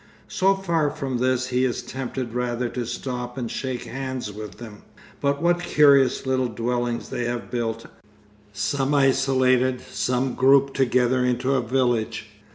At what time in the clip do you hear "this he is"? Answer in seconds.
1.19-1.83